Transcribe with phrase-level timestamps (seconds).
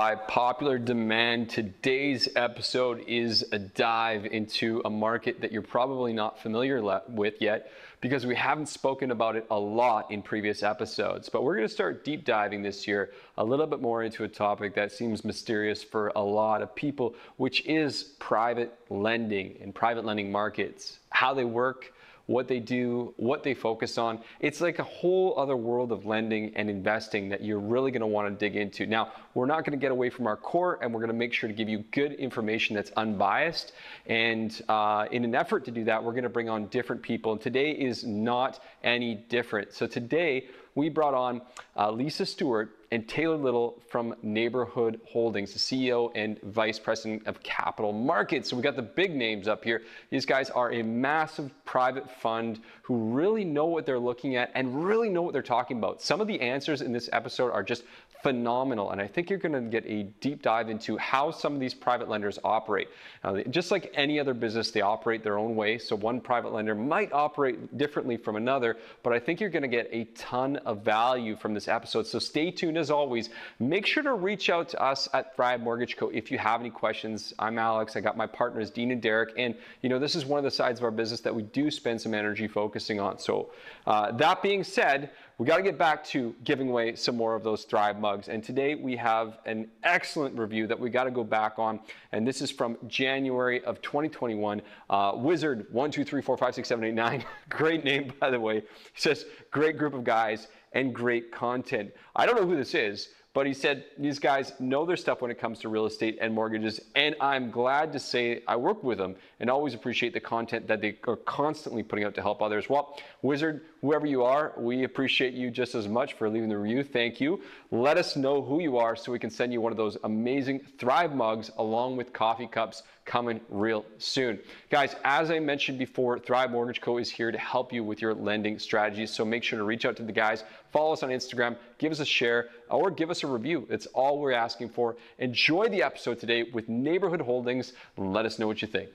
[0.00, 6.40] by popular demand, today's episode is a dive into a market that you're probably not
[6.40, 11.28] familiar with yet because we haven't spoken about it a lot in previous episodes.
[11.28, 14.28] But we're going to start deep diving this year a little bit more into a
[14.28, 20.06] topic that seems mysterious for a lot of people, which is private lending and private
[20.06, 21.92] lending markets, how they work
[22.30, 24.20] what they do, what they focus on.
[24.38, 28.06] It's like a whole other world of lending and investing that you're really going to
[28.06, 28.86] want to dig into.
[28.86, 31.32] Now, we're not going to get away from our core and we're going to make
[31.32, 33.72] sure to give you good information that's unbiased.
[34.06, 37.32] And uh, in an effort to do that, we're going to bring on different people.
[37.32, 39.74] And today is not any different.
[39.74, 41.42] So today, we brought on
[41.76, 47.42] uh, Lisa Stewart and Taylor Little from Neighborhood Holdings, the CEO and Vice President of
[47.42, 48.50] Capital Markets.
[48.50, 49.82] So we got the big names up here.
[50.10, 54.84] These guys are a massive private fund who really know what they're looking at and
[54.84, 56.02] really know what they're talking about.
[56.02, 57.84] Some of the answers in this episode are just
[58.22, 58.90] phenomenal.
[58.90, 61.74] And I think you're going to get a deep dive into how some of these
[61.74, 62.88] private lenders operate.
[63.24, 65.78] Now, just like any other business, they operate their own way.
[65.78, 69.68] So one private lender might operate differently from another, but I think you're going to
[69.68, 72.06] get a ton of value from this episode.
[72.06, 73.30] So stay tuned as always.
[73.58, 76.08] Make sure to reach out to us at Thrive Mortgage Co.
[76.08, 77.32] if you have any questions.
[77.38, 77.96] I'm Alex.
[77.96, 79.34] I got my partners, Dean and Derek.
[79.36, 81.70] And, you know, this is one of the sides of our business that we do
[81.70, 83.18] spend some energy focusing on.
[83.18, 83.50] So,
[83.86, 87.42] uh, that being said, we got to get back to giving away some more of
[87.42, 88.28] those Thrive mugs.
[88.28, 91.80] And today we have an excellent review that we got to go back on.
[92.12, 94.60] And this is from January of 2021.
[94.90, 97.24] Uh, Wizard one two three four five six seven eight nine.
[97.48, 98.56] great name, by the way.
[98.56, 101.90] He says, great group of guys and great content.
[102.14, 103.08] I don't know who this is.
[103.32, 106.34] But he said these guys know their stuff when it comes to real estate and
[106.34, 106.80] mortgages.
[106.96, 110.80] And I'm glad to say I work with them and always appreciate the content that
[110.80, 112.68] they are constantly putting out to help others.
[112.68, 116.82] Well, Wizard, whoever you are, we appreciate you just as much for leaving the review.
[116.82, 117.40] Thank you.
[117.70, 120.60] Let us know who you are so we can send you one of those amazing
[120.78, 124.38] Thrive mugs along with coffee cups coming real soon.
[124.70, 126.98] Guys, as I mentioned before, Thrive Mortgage Co.
[126.98, 129.10] is here to help you with your lending strategies.
[129.10, 132.00] So make sure to reach out to the guys, follow us on Instagram, give us
[132.00, 133.66] a share, or give us a review.
[133.70, 134.96] It's all we're asking for.
[135.18, 137.72] Enjoy the episode today with Neighborhood Holdings.
[137.96, 138.90] Let us know what you think.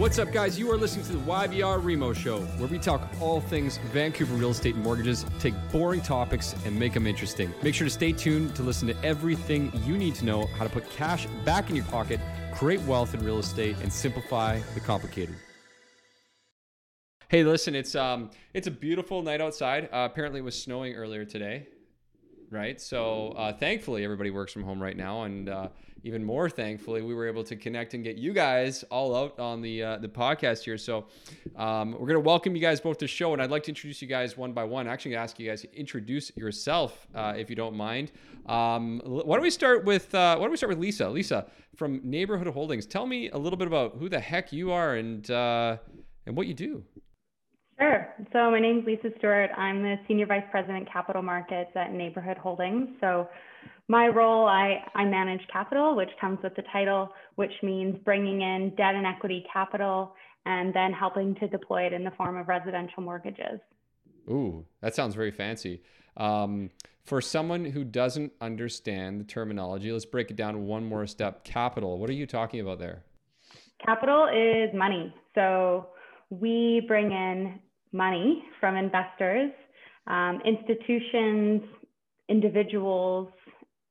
[0.00, 0.58] What's up, guys?
[0.58, 4.48] You are listening to the YVR Remo Show, where we talk all things Vancouver real
[4.48, 7.52] estate and mortgages, take boring topics, and make them interesting.
[7.62, 10.70] Make sure to stay tuned to listen to everything you need to know how to
[10.70, 12.18] put cash back in your pocket,
[12.54, 15.34] create wealth in real estate, and simplify the complicated.
[17.28, 19.90] Hey, listen, it's um, it's a beautiful night outside.
[19.92, 21.66] Uh, apparently, it was snowing earlier today,
[22.50, 22.80] right?
[22.80, 25.68] So, uh, thankfully, everybody works from home right now, and uh,
[26.02, 29.60] even more thankfully, we were able to connect and get you guys all out on
[29.60, 30.78] the uh, the podcast here.
[30.78, 31.06] So
[31.56, 34.00] um, we're gonna welcome you guys both to the show, and I'd like to introduce
[34.00, 34.88] you guys one by one.
[34.88, 38.12] Actually, ask you guys to introduce yourself uh, if you don't mind.
[38.46, 41.08] Um, why don't we start with uh, Why don't we start with Lisa?
[41.08, 41.46] Lisa
[41.76, 42.86] from Neighborhood Holdings.
[42.86, 45.76] Tell me a little bit about who the heck you are and uh,
[46.26, 46.84] and what you do.
[47.78, 48.14] Sure.
[48.32, 49.50] So my name is Lisa Stewart.
[49.56, 52.90] I'm the Senior Vice President Capital Markets at Neighborhood Holdings.
[53.00, 53.26] So
[53.90, 58.72] my role, I, I manage capital, which comes with the title, which means bringing in
[58.76, 60.14] debt and equity capital
[60.46, 63.58] and then helping to deploy it in the form of residential mortgages.
[64.30, 65.82] Ooh, that sounds very fancy.
[66.16, 66.70] Um,
[67.02, 71.42] for someone who doesn't understand the terminology, let's break it down one more step.
[71.42, 73.02] Capital, what are you talking about there?
[73.84, 75.12] Capital is money.
[75.34, 75.88] So
[76.30, 77.58] we bring in
[77.90, 79.50] money from investors,
[80.06, 81.62] um, institutions,
[82.30, 83.28] individuals,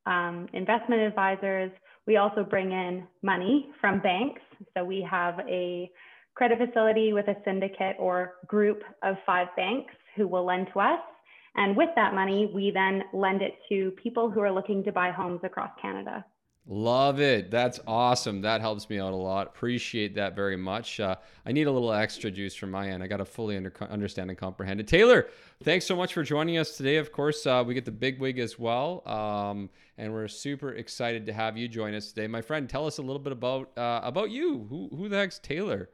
[0.05, 1.71] um, investment advisors.
[2.07, 4.41] We also bring in money from banks.
[4.75, 5.89] So we have a
[6.35, 10.99] credit facility with a syndicate or group of five banks who will lend to us.
[11.55, 15.11] And with that money, we then lend it to people who are looking to buy
[15.11, 16.23] homes across Canada.
[16.71, 17.49] Love it.
[17.49, 18.41] That's awesome.
[18.41, 19.47] That helps me out a lot.
[19.47, 20.99] Appreciate that very much.
[20.99, 23.01] Uh, I need a little extra juice from my end.
[23.01, 24.87] I got to fully under, understand and comprehend it.
[24.87, 25.29] Taylor,
[25.63, 26.97] thanks so much for joining us today.
[26.97, 29.01] Of course, uh, we get the big wig as well.
[29.07, 32.27] Um, and we're super excited to have you join us today.
[32.27, 34.67] My friend, tell us a little bit about uh, about you.
[34.69, 35.89] Who, who the heck's Taylor?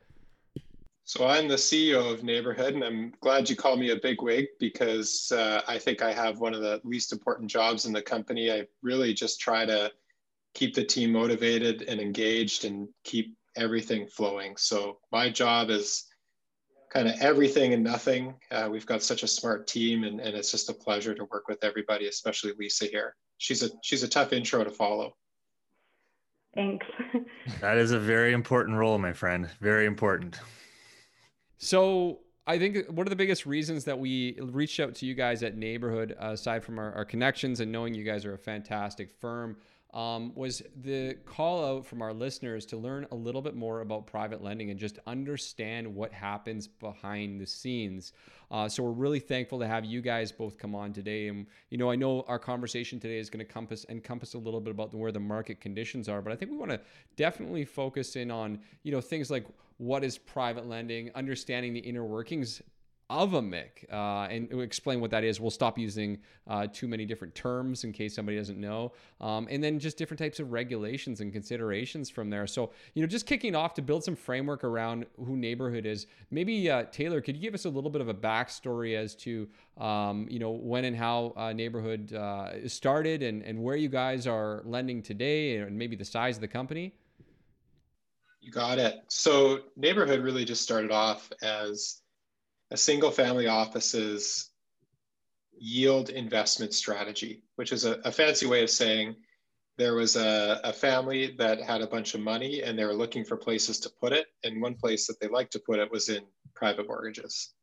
[1.06, 4.48] So I'm the CEO of Neighborhood, and I'm glad you call me a big wig
[4.60, 8.52] because uh, I think I have one of the least important jobs in the company.
[8.52, 9.90] I really just try to
[10.56, 14.56] keep the team motivated and engaged and keep everything flowing.
[14.58, 16.06] So my job is
[16.90, 18.34] kind of everything and nothing.
[18.52, 21.48] Uh, we've got such a smart team and, and it's just a pleasure to work
[21.48, 23.16] with everybody, especially Lisa here.
[23.38, 25.14] She's a she's a tough intro to follow.
[26.56, 26.86] Thanks.
[27.60, 29.50] that is a very important role, my friend.
[29.60, 30.40] Very important.
[31.58, 35.44] So I think one of the biggest reasons that we reached out to you guys
[35.44, 39.58] at Neighborhood, aside from our, our, connections and knowing you guys are a fantastic firm,
[39.96, 44.06] um, was the call out from our listeners to learn a little bit more about
[44.06, 48.12] private lending and just understand what happens behind the scenes.
[48.52, 51.30] Uh, so we're really thankful to have you guys both come on today.
[51.30, 54.60] And you know, I know our conversation today is going to encompass encompass a little
[54.60, 56.82] bit about where the market conditions are, but I think we want to
[57.16, 59.48] definitely focus in on you know things like
[59.78, 62.62] what is private lending, understanding the inner workings
[63.10, 65.40] of a MIC uh, and explain what that is.
[65.40, 66.18] We'll stop using
[66.48, 68.94] uh, too many different terms in case somebody doesn't know.
[69.22, 72.48] Um, and then just different types of regulations and considerations from there.
[72.48, 76.70] So, you know, just kicking off to build some framework around who Neighborhood is, maybe
[76.70, 79.48] uh, Taylor, could you give us a little bit of a backstory as to,
[79.78, 84.26] um, you know, when and how uh, Neighborhood uh, started and, and where you guys
[84.26, 86.96] are lending today and maybe the size of the company?
[88.42, 88.96] You got it.
[89.10, 92.02] So, Neighborhood really just started off as
[92.72, 94.50] a single family office's
[95.58, 99.16] yield investment strategy, which is a, a fancy way of saying
[99.78, 103.26] there was a, a, family that had a bunch of money and they were looking
[103.26, 104.28] for places to put it.
[104.44, 106.24] And one place that they liked to put it was in
[106.54, 107.54] private mortgages.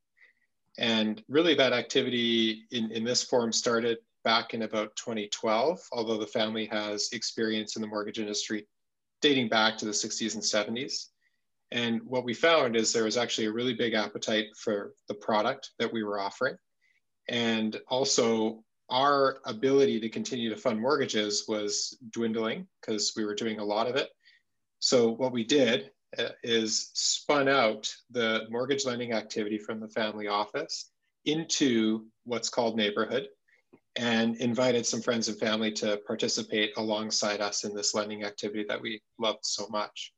[0.79, 6.27] And really, that activity in, in this form started back in about 2012, although the
[6.27, 8.67] family has experience in the mortgage industry
[9.21, 11.09] dating back to the 60s and 70s.
[11.73, 15.71] And what we found is there was actually a really big appetite for the product
[15.79, 16.57] that we were offering.
[17.29, 23.59] And also, our ability to continue to fund mortgages was dwindling because we were doing
[23.59, 24.11] a lot of it.
[24.81, 30.29] So, what we did uh, is spun out the mortgage lending activity from the family
[30.29, 30.91] office
[31.25, 33.29] into what's called neighborhood
[33.97, 38.81] and invited some friends and family to participate alongside us in this lending activity that
[38.81, 40.13] we loved so much.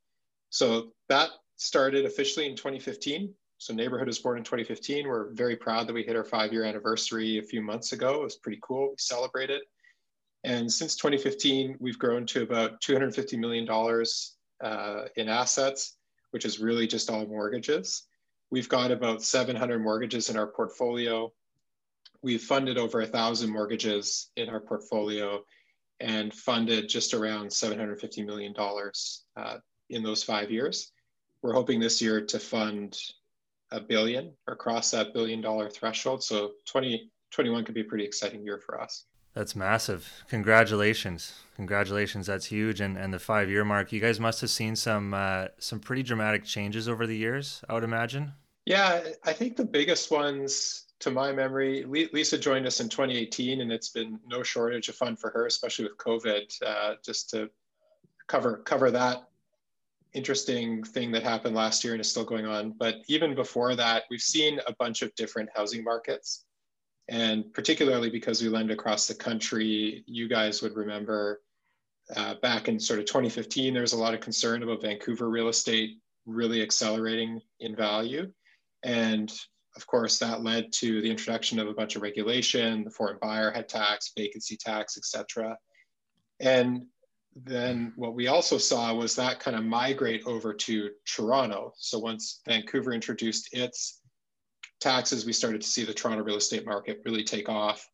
[0.51, 1.31] So that
[1.65, 3.33] started officially in 2015.
[3.57, 5.09] So Neighborhood was born in 2015.
[5.09, 8.21] We're very proud that we hit our five year anniversary a few months ago.
[8.21, 8.91] It was pretty cool.
[8.91, 9.63] We celebrated.
[10.45, 13.67] And since 2015, we've grown to about $250 million
[14.63, 15.97] uh, in assets,
[16.33, 18.03] which is really just all mortgages.
[18.51, 21.33] We've got about 700 mortgages in our portfolio.
[22.23, 25.43] We've funded over a thousand mortgages in our portfolio
[26.01, 28.55] and funded just around $750 million
[29.37, 29.57] uh,
[29.89, 30.93] in those five years
[31.45, 32.99] we're hoping this year to fund
[33.71, 36.25] a billion or cross that billion dollar threshold.
[36.25, 39.05] So 2021 could be a pretty exciting year for us.
[39.35, 40.11] That's massive.
[40.31, 41.35] Congratulations.
[41.57, 42.27] Congratulations.
[42.27, 42.81] That's huge.
[42.81, 46.03] And and the five year mark, you guys must have seen some uh, some pretty
[46.03, 48.33] dramatic changes over the years, I would imagine.
[48.65, 53.71] Yeah, I think the biggest ones to my memory, Lisa joined us in 2018, and
[53.71, 57.51] it's been no shortage of fun for her, especially with COVID, uh, just to
[58.29, 59.29] cover cover that
[60.15, 62.73] interesting thing that happened last year and is still going on.
[62.79, 66.45] But even before that, we've seen a bunch of different housing markets.
[67.09, 71.43] And particularly because we lend across the country, you guys would remember
[72.15, 75.49] uh, back in sort of 2015, there was a lot of concern about Vancouver real
[75.49, 78.31] estate really accelerating in value.
[78.83, 79.33] And
[79.77, 83.51] of course, that led to the introduction of a bunch of regulation, the foreign buyer
[83.51, 85.59] head tax, vacancy tax, et cetera.
[86.41, 86.87] And
[87.37, 91.73] then what we also saw was that kind of migrate over to Toronto.
[91.77, 94.01] So once Vancouver introduced its
[94.81, 97.89] taxes, we started to see the Toronto real estate market really take off.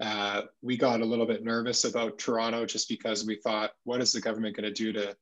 [0.00, 4.12] Uh, we got a little bit nervous about Toronto just because we thought, what is
[4.12, 5.14] the government going to do to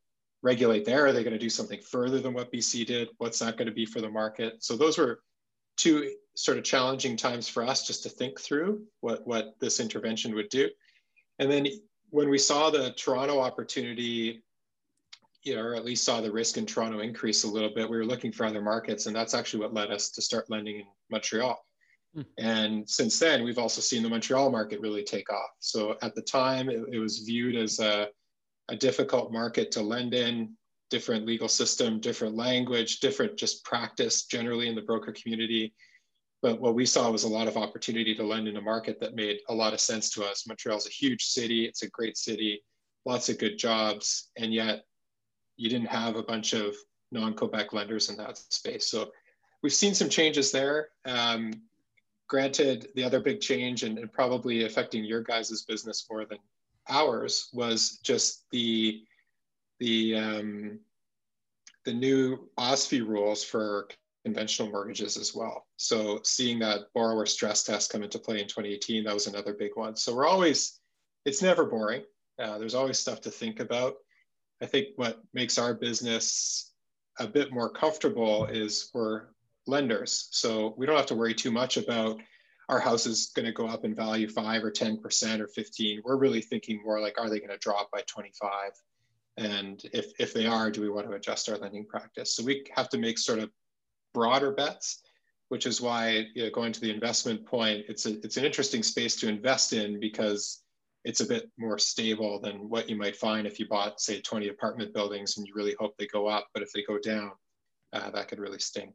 [0.43, 1.07] regulate there?
[1.07, 3.09] Are they going to do something further than what BC did?
[3.19, 4.63] What's that going to be for the market?
[4.63, 5.21] So those were
[5.77, 10.35] two sort of challenging times for us just to think through what, what this intervention
[10.35, 10.69] would do.
[11.39, 11.67] And then
[12.11, 14.43] when we saw the Toronto opportunity,
[15.43, 17.97] you know, or at least saw the risk in Toronto increase a little bit, we
[17.97, 20.87] were looking for other markets, and that's actually what led us to start lending in
[21.11, 21.59] Montreal.
[22.15, 22.23] Hmm.
[22.39, 25.51] And since then, we've also seen the Montreal market really take off.
[25.61, 28.09] So at the time, it, it was viewed as a,
[28.69, 30.57] a difficult market to lend in,
[30.91, 35.75] different legal system, different language, different just practice generally in the broker community.
[36.47, 39.17] But what we saw was a lot of opportunity to lend in a market that
[39.17, 40.47] made a lot of sense to us.
[40.47, 42.63] Montreal's a huge city, it's a great city,
[43.05, 44.85] lots of good jobs, and yet
[45.57, 46.77] you didn't have a bunch of
[47.11, 48.87] non-Quebec lenders in that space.
[48.87, 49.11] So
[49.65, 50.91] we've seen some changes there.
[51.05, 51.53] Um,
[52.29, 56.39] granted, the other big change and, and probably affecting your guys' business more than
[56.89, 59.03] ours was just the
[59.81, 60.79] the um,
[61.85, 63.89] the new OSFI rules for
[64.27, 65.69] conventional mortgages as well.
[65.77, 69.77] So seeing that borrower stress test come into play in 2018, that was another big
[69.77, 69.95] one.
[69.95, 70.81] So we're always,
[71.25, 72.03] it's never boring.
[72.37, 73.95] Uh, there's always stuff to think about.
[74.61, 76.73] I think what makes our business
[77.21, 79.27] a bit more comfortable is we're
[79.69, 80.27] lenders.
[80.33, 82.21] So we don't have to worry too much about
[82.69, 86.03] our house is going to go up in value five or 10% or 15.
[86.05, 88.73] We're really thinking more like, are they going to drop by 25?
[89.37, 92.35] And if, if they are, do we want to adjust our lending practice?
[92.35, 93.51] So we have to make sort of
[94.17, 95.03] broader bets,
[95.51, 98.83] which is why you know, going to the investment point, it's, a, it's an interesting
[98.83, 100.63] space to invest in because
[101.05, 104.49] it's a bit more stable than what you might find if you bought, say, 20
[104.49, 106.47] apartment buildings and you really hope they go up.
[106.55, 107.33] But if they go down,
[107.93, 108.95] uh, that could really sting.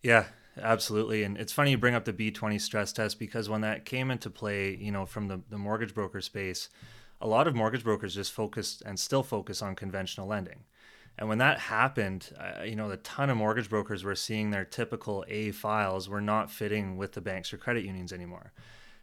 [0.00, 0.26] Yeah,
[0.56, 1.24] absolutely.
[1.24, 4.30] And it's funny you bring up the B20 stress test because when that came into
[4.30, 6.68] play, you know, from the, the mortgage broker space,
[7.20, 10.60] a lot of mortgage brokers just focused and still focus on conventional lending.
[11.18, 14.64] And when that happened, uh, you know, a ton of mortgage brokers were seeing their
[14.64, 18.52] typical A files were not fitting with the banks or credit unions anymore.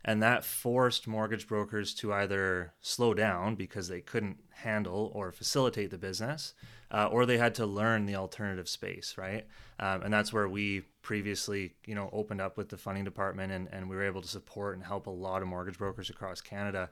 [0.05, 5.91] And that forced mortgage brokers to either slow down because they couldn't handle or facilitate
[5.91, 6.53] the business,
[6.91, 9.47] uh, or they had to learn the alternative space, right?
[9.79, 13.69] Um, and that's where we previously, you know, opened up with the funding department and,
[13.71, 16.89] and we were able to support and help a lot of mortgage brokers across Canada.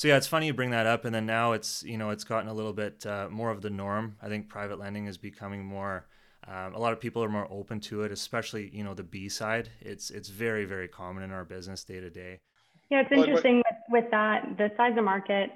[0.00, 2.24] So yeah, it's funny you bring that up, and then now it's you know it's
[2.24, 4.16] gotten a little bit uh, more of the norm.
[4.22, 6.06] I think private lending is becoming more.
[6.48, 9.28] Um, a lot of people are more open to it, especially you know the B
[9.28, 9.68] side.
[9.78, 12.40] It's it's very very common in our business day to day.
[12.88, 13.56] Yeah, it's interesting
[13.90, 14.56] with, with that.
[14.56, 15.50] The size of market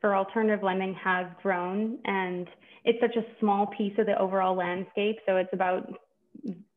[0.00, 2.48] for alternative lending has grown, and
[2.86, 5.18] it's such a small piece of the overall landscape.
[5.26, 5.92] So it's about,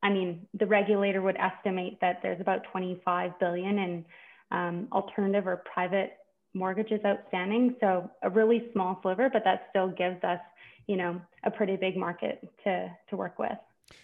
[0.02, 4.04] I mean, the regulator would estimate that there's about 25 billion in
[4.50, 6.18] um, alternative or private
[6.54, 7.76] mortgages outstanding.
[7.80, 10.40] So a really small sliver, but that still gives us,
[10.86, 13.58] you know, a pretty big market to to work with.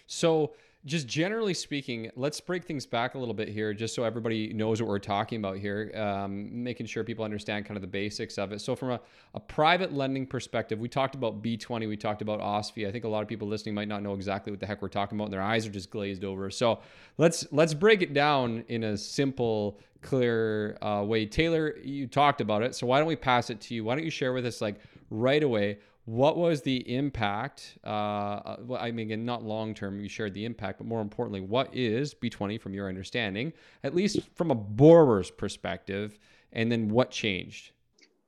[0.07, 0.53] So
[0.83, 4.81] just generally speaking, let's break things back a little bit here, just so everybody knows
[4.81, 8.51] what we're talking about here, um, making sure people understand kind of the basics of
[8.51, 8.61] it.
[8.61, 8.99] So, from a,
[9.35, 12.87] a private lending perspective, we talked about B20, we talked about OSFI.
[12.87, 14.87] I think a lot of people listening might not know exactly what the heck we're
[14.87, 16.49] talking about, and their eyes are just glazed over.
[16.49, 16.79] So,
[17.19, 21.25] let's let's break it down in a simple, clear uh, way.
[21.25, 23.83] Taylor, you talked about it, so why don't we pass it to you?
[23.83, 24.75] Why don't you share with us, like
[25.09, 25.77] right away?
[26.05, 27.77] what was the impact?
[27.83, 32.13] Uh, I mean, not long term, you shared the impact, but more importantly, what is
[32.13, 33.53] B20 from your understanding,
[33.83, 36.17] at least from a borrower's perspective,
[36.53, 37.71] and then what changed?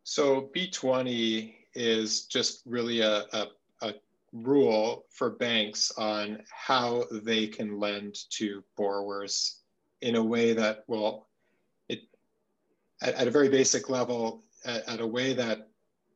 [0.03, 3.47] So B20 is just really a, a,
[3.81, 3.93] a
[4.31, 9.61] rule for banks on how they can lend to borrowers
[10.01, 11.27] in a way that will,
[13.03, 15.67] at, at a very basic level, at, at a way that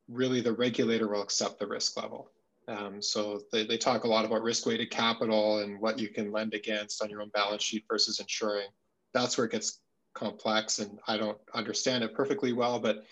[0.08, 2.30] really the regulator will accept the risk level.
[2.66, 6.32] Um, so they, they talk a lot about risk weighted capital and what you can
[6.32, 8.68] lend against on your own balance sheet versus insuring.
[9.14, 9.80] That's where it gets
[10.14, 13.04] complex and I don't understand it perfectly well, but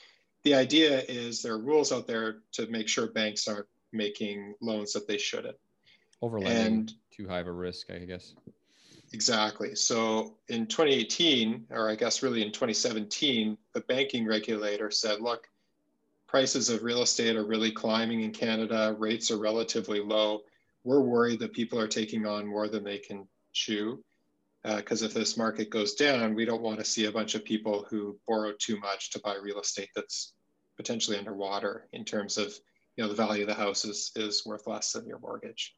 [0.43, 4.93] the idea is there are rules out there to make sure banks aren't making loans
[4.93, 5.57] that they shouldn't.
[6.23, 8.35] Overlending and, too high of a risk, I guess.
[9.13, 9.75] Exactly.
[9.75, 15.49] So in 2018, or I guess really in 2017, the banking regulator said, look,
[16.27, 20.43] prices of real estate are really climbing in Canada, rates are relatively low.
[20.85, 24.03] We're worried that people are taking on more than they can chew.
[24.65, 27.45] Because uh, if this market goes down, we don't want to see a bunch of
[27.45, 30.35] people who borrow too much to buy real estate that's
[30.77, 32.53] potentially underwater in terms of
[32.97, 35.77] you know the value of the house is, is worth less than your mortgage.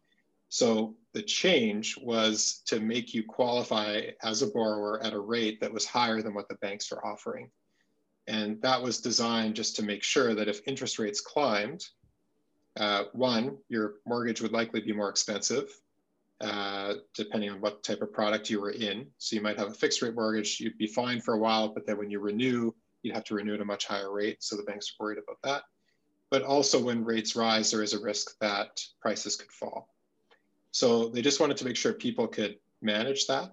[0.48, 5.72] So the change was to make you qualify as a borrower at a rate that
[5.72, 7.50] was higher than what the banks are offering.
[8.26, 11.86] And that was designed just to make sure that if interest rates climbed,
[12.78, 15.70] uh, one, your mortgage would likely be more expensive,
[16.40, 19.06] uh, depending on what type of product you were in.
[19.18, 21.86] So you might have a fixed rate mortgage, you'd be fine for a while, but
[21.86, 24.42] then when you renew, you'd have to renew at a much higher rate.
[24.42, 25.62] So the banks are worried about that.
[26.30, 29.88] But also when rates rise, there is a risk that prices could fall.
[30.78, 33.52] So they just wanted to make sure people could manage that.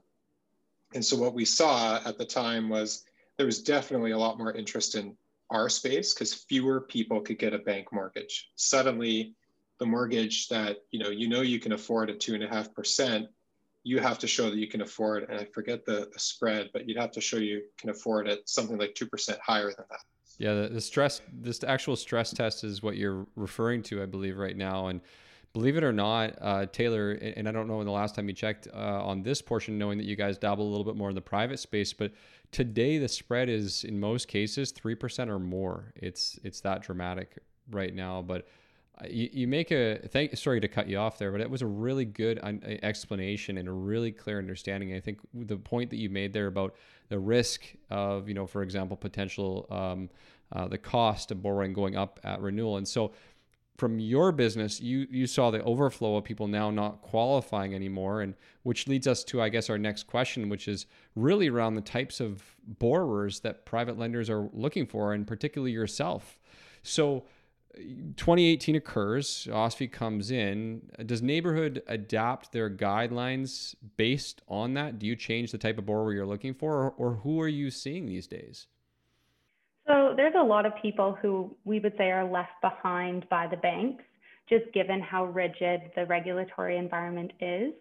[0.93, 3.03] And so what we saw at the time was
[3.37, 5.17] there was definitely a lot more interest in
[5.49, 8.51] our space because fewer people could get a bank mortgage.
[8.53, 9.33] Suddenly,
[9.79, 12.71] the mortgage that you know you know you can afford at two and a half
[12.75, 13.25] percent,
[13.81, 15.23] you have to show that you can afford.
[15.27, 18.47] And I forget the, the spread, but you'd have to show you can afford it
[18.47, 20.01] something like two percent higher than that.
[20.37, 24.37] Yeah, the, the stress, this actual stress test is what you're referring to, I believe,
[24.37, 25.01] right now, and
[25.55, 28.33] believe it or not, uh, Taylor, and I don't know when the last time you
[28.33, 31.15] checked uh, on this portion, knowing that you guys dabble a little bit more in
[31.15, 32.11] the private space, but
[32.51, 35.93] today the spread is in most cases three percent or more.
[35.95, 37.37] It's it's that dramatic
[37.71, 38.21] right now.
[38.21, 38.49] But
[39.01, 40.35] uh, you, you make a thank.
[40.35, 42.37] Sorry to cut you off there, but it was a really good
[42.83, 44.93] explanation and a really clear understanding.
[44.93, 46.75] I think the point that you made there about
[47.07, 50.09] the risk of you know, for example, potential um,
[50.51, 53.13] uh, the cost of borrowing going up at renewal, and so
[53.77, 58.35] from your business, you you saw the overflow of people now not qualifying anymore, and
[58.63, 62.19] which leads us to, I guess, our next question, which is really around the types
[62.19, 66.39] of borrowers that private lenders are looking for, and particularly yourself.
[66.83, 67.25] So,
[67.75, 70.89] 2018 occurs, OSFI comes in.
[71.05, 74.99] Does neighborhood adapt their guidelines based on that?
[74.99, 77.69] Do you change the type of borrower you're looking for, or, or who are you
[77.69, 78.67] seeing these days?
[79.87, 83.57] So there's a lot of people who we would say are left behind by the
[83.57, 84.03] banks,
[84.49, 87.73] just given how rigid the regulatory environment is.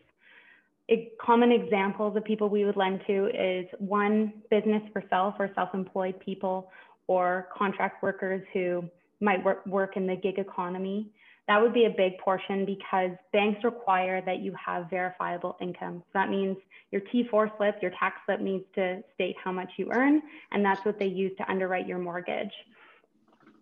[0.90, 5.50] A common examples of people we would lend to is one business for self or
[5.54, 6.70] self-employed people
[7.06, 8.84] or contract workers who
[9.20, 11.08] might work, work in the gig economy.
[11.46, 16.02] That would be a big portion because banks require that you have verifiable income.
[16.06, 16.56] So that means
[16.90, 20.22] your T4 slip, your tax slip needs to state how much you earn,
[20.52, 22.52] and that's what they use to underwrite your mortgage.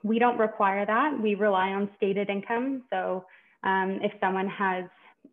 [0.05, 1.19] We don't require that.
[1.21, 2.83] We rely on stated income.
[2.91, 3.25] So
[3.65, 4.85] um, if someone has,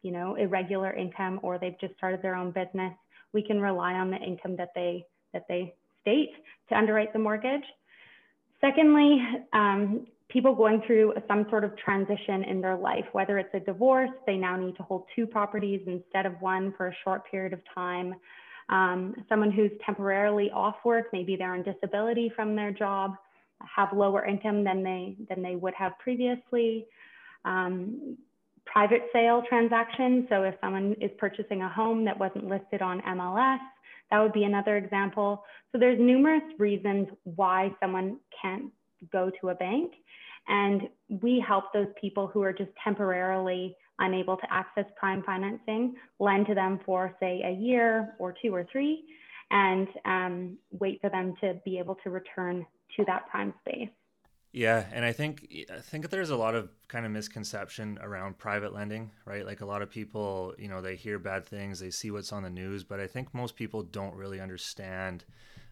[0.01, 2.94] you know, irregular income or they've just started their own business,
[3.34, 6.32] we can rely on the income that they that they state
[6.70, 7.63] to underwrite the mortgage.
[8.62, 9.22] Secondly,
[9.53, 14.12] um, people going through some sort of transition in their life, whether it's a divorce,
[14.27, 17.59] they now need to hold two properties instead of one for a short period of
[17.74, 18.13] time.
[18.69, 23.15] Um, someone who's temporarily off work, maybe they're on disability from their job,
[23.75, 26.86] have lower income than they than they would have previously.
[27.45, 28.17] Um,
[28.65, 30.27] private sale transactions.
[30.29, 33.57] So if someone is purchasing a home that wasn't listed on MLS,
[34.12, 35.43] that would be another example.
[35.71, 38.71] So there's numerous reasons why someone can't
[39.12, 39.94] go to a bank.
[40.48, 46.48] And we help those people who are just temporarily unable to access prime financing, lend
[46.48, 49.03] to them for, say, a year or two or three,
[49.51, 52.65] and um, wait for them to be able to return
[52.96, 53.89] to that prime space.
[54.51, 58.74] Yeah, and I think I think there's a lot of kind of misconception around private
[58.74, 59.46] lending, right?
[59.46, 62.41] Like a lot of people, you know, they hear bad things, they see what's on
[62.41, 65.24] the news, but I think most people don't really understand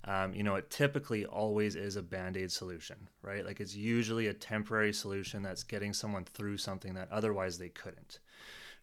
[0.07, 3.45] um, you know, it typically always is a band aid solution, right?
[3.45, 8.19] Like it's usually a temporary solution that's getting someone through something that otherwise they couldn't,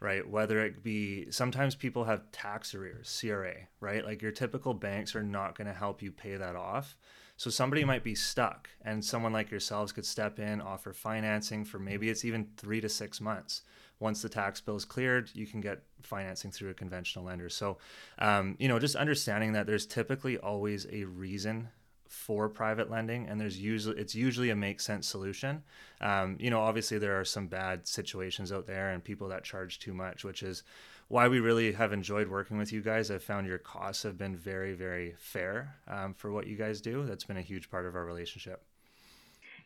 [0.01, 0.29] right?
[0.29, 4.05] Whether it be sometimes people have tax arrears, CRA, right?
[4.05, 6.95] Like your typical banks are not going to help you pay that off.
[7.37, 11.81] So somebody might be stuck, and someone like yourselves could step in, offer financing for
[11.81, 13.63] maybe it's even three to six months
[14.05, 17.49] once the tax bill is cleared, you can get financing through a conventional lender.
[17.49, 17.79] So,
[18.19, 21.71] um, you know, just understanding that there's typically always a reason
[22.07, 25.63] for private lending and there's usually it's usually a make sense solution.
[26.03, 29.81] Um, you know obviously there are some bad situations out there and people that charge
[29.81, 30.63] too much which is
[31.09, 33.11] why we really have enjoyed working with you guys.
[33.11, 37.05] I've found your costs have been very very fair um, for what you guys do.
[37.05, 38.63] That's been a huge part of our relationship.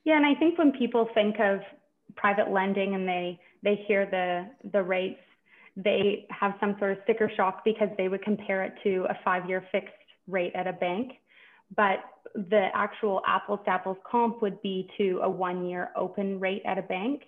[0.04, 1.60] Yeah and i think when people think of
[2.16, 5.20] private lending and they they hear the the rates,
[5.76, 9.64] they have some sort of sticker shock because they would compare it to a five-year
[9.70, 9.94] fixed
[10.26, 11.12] rate at a bank.
[11.76, 11.98] But
[12.34, 16.82] the actual apples to apples comp would be to a one-year open rate at a
[16.82, 17.22] bank.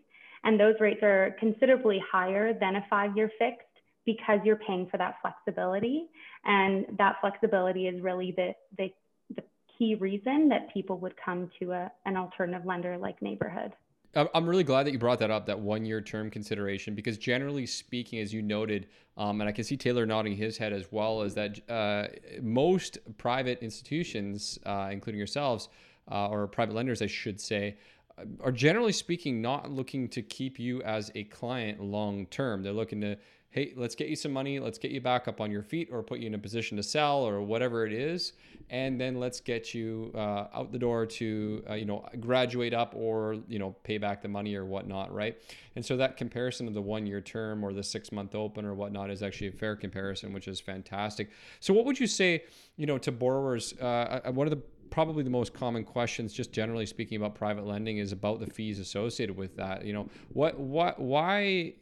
[0.45, 3.67] And those rates are considerably higher than a five-year fixed
[4.07, 6.07] because you're paying for that flexibility.
[6.45, 8.93] And that flexibility is really the, the,
[9.35, 9.43] the
[9.77, 13.73] key reason that people would come to a, an alternative lender like Neighborhood.
[14.15, 17.65] I'm really glad that you brought that up, that one year term consideration, because generally
[17.65, 21.23] speaking, as you noted, um, and I can see Taylor nodding his head as well,
[21.23, 22.09] is that uh,
[22.43, 25.69] most private institutions, uh, including yourselves,
[26.11, 27.77] uh, or private lenders, I should say,
[28.19, 32.65] uh, are generally speaking not looking to keep you as a client long term.
[32.65, 33.17] They're looking to
[33.51, 36.03] hey, let's get you some money, let's get you back up on your feet, or
[36.03, 38.33] put you in a position to sell, or whatever it is,
[38.71, 42.95] and then let's get you uh, out the door to uh, you know graduate up,
[42.95, 45.37] or you know pay back the money or whatnot, right?
[45.77, 49.23] And so that comparison of the one-year term or the six-month open or whatnot is
[49.23, 51.31] actually a fair comparison, which is fantastic.
[51.61, 52.45] So, what would you say,
[52.77, 53.75] you know, to borrowers?
[53.81, 57.65] Uh, uh one of the probably the most common questions just generally speaking about private
[57.65, 61.73] lending is about the fees associated with that you know what what why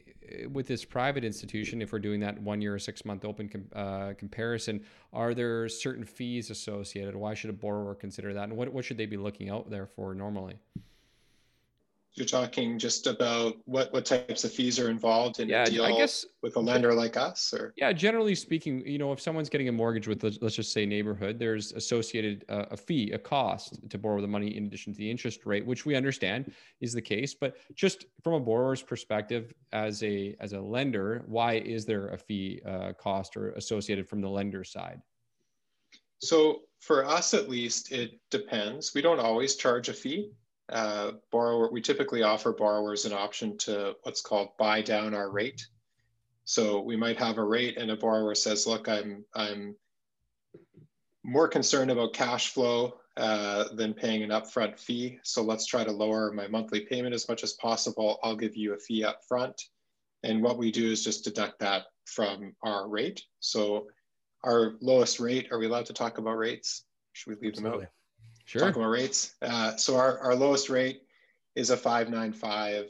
[0.51, 3.69] with this private institution, if we're doing that one year or six month open com-
[3.73, 7.15] uh, comparison, are there certain fees associated?
[7.15, 8.43] Why should a borrower consider that?
[8.43, 10.55] And what, what should they be looking out there for normally?
[12.19, 15.85] You're talking just about what what types of fees are involved in yeah, a deal
[15.85, 17.73] I guess, with a lender like us or?
[17.77, 21.39] Yeah generally speaking you know if someone's getting a mortgage with let's just say neighborhood
[21.39, 25.09] there's associated uh, a fee a cost to borrow the money in addition to the
[25.09, 26.51] interest rate which we understand
[26.81, 27.33] is the case.
[27.33, 32.17] But just from a borrower's perspective as a as a lender why is there a
[32.17, 35.01] fee uh, cost or associated from the lender side?
[36.21, 38.93] So for us at least it depends.
[38.93, 40.31] We don't always charge a fee
[40.71, 45.65] uh, borrower, we typically offer borrowers an option to what's called buy down our rate.
[46.45, 49.75] So we might have a rate and a borrower says, look, I'm, I'm
[51.23, 55.19] more concerned about cash flow uh, than paying an upfront fee.
[55.23, 58.19] So let's try to lower my monthly payment as much as possible.
[58.23, 59.61] I'll give you a fee up front.
[60.23, 63.21] And what we do is just deduct that from our rate.
[63.39, 63.87] So
[64.43, 66.85] our lowest rate, are we allowed to talk about rates?
[67.13, 67.79] Should we leave Absolutely.
[67.79, 67.98] them out?
[68.49, 68.61] Sure.
[68.61, 69.35] Talk about rates.
[69.43, 71.03] Uh, so our, our lowest rate
[71.55, 72.89] is a 595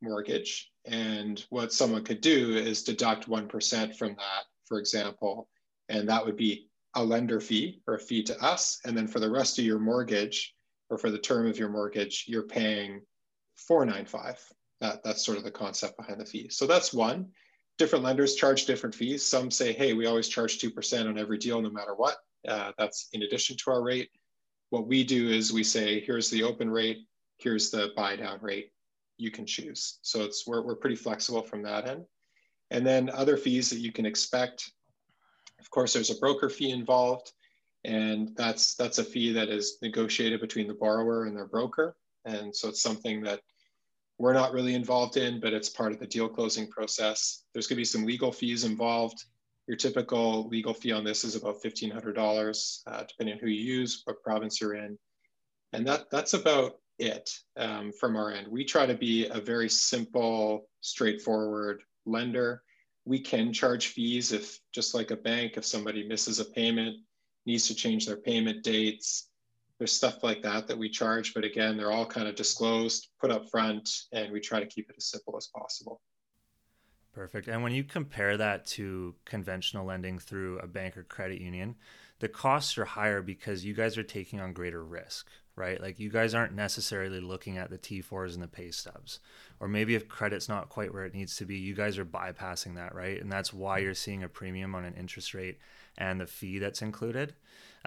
[0.00, 0.70] mortgage.
[0.84, 5.48] And what someone could do is deduct 1% from that, for example,
[5.88, 8.78] and that would be a lender fee or a fee to us.
[8.84, 10.54] And then for the rest of your mortgage
[10.88, 13.02] or for the term of your mortgage, you're paying
[13.56, 14.52] 495.
[14.82, 16.48] That, that's sort of the concept behind the fee.
[16.48, 17.26] So that's one.
[17.76, 19.26] Different lenders charge different fees.
[19.26, 22.18] Some say, hey, we always charge 2% on every deal no matter what.
[22.46, 24.10] Uh, that's in addition to our rate.
[24.70, 27.06] What we do is we say, here's the open rate,
[27.38, 28.72] here's the buy down rate.
[29.18, 29.98] You can choose.
[30.02, 32.04] So it's we're, we're pretty flexible from that end.
[32.70, 34.70] And then other fees that you can expect
[35.58, 37.32] of course, there's a broker fee involved,
[37.84, 41.96] and that's that's a fee that is negotiated between the borrower and their broker.
[42.24, 43.40] And so it's something that
[44.18, 47.44] we're not really involved in, but it's part of the deal closing process.
[47.52, 49.24] There's going to be some legal fees involved.
[49.66, 54.02] Your typical legal fee on this is about $1,500, uh, depending on who you use,
[54.04, 54.96] what province you're in.
[55.72, 58.48] And that, that's about it um, from our end.
[58.48, 62.62] We try to be a very simple, straightforward lender
[63.06, 66.96] we can charge fees if just like a bank if somebody misses a payment
[67.46, 69.30] needs to change their payment dates
[69.78, 73.30] there's stuff like that that we charge but again they're all kind of disclosed put
[73.30, 76.00] up front and we try to keep it as simple as possible
[77.16, 81.74] perfect and when you compare that to conventional lending through a bank or credit union
[82.20, 85.26] the costs are higher because you guys are taking on greater risk
[85.56, 85.80] right?
[85.80, 89.18] Like you guys aren't necessarily looking at the T4s and the pay stubs.
[89.58, 92.76] Or maybe if credit's not quite where it needs to be, you guys are bypassing
[92.76, 93.20] that, right?
[93.20, 93.84] And that's why mm.
[93.84, 95.58] you're seeing a premium on an interest rate
[95.96, 97.34] and the fee that's included.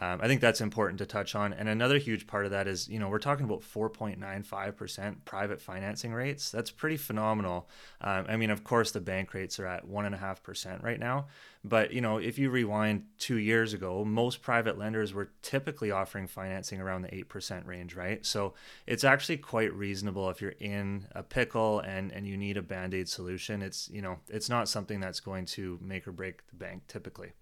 [0.01, 1.51] Um, I think that's important to touch on.
[1.51, 6.13] And another huge part of that is, you know, we're talking about 4.95% private financing
[6.13, 6.49] rates.
[6.49, 7.67] That's pretty phenomenal.
[7.99, 11.27] Um, I mean, of course, the bank rates are at 1.5% right now.
[11.65, 16.27] But, you know, if you rewind two years ago, most private lenders were typically offering
[16.27, 18.25] financing around the 8% range, right?
[18.25, 18.53] So
[18.88, 22.93] it's actually quite reasonable if you're in a pickle and, and you need a band
[22.93, 23.62] aid solution.
[23.62, 27.33] It's, you know, it's not something that's going to make or break the bank typically.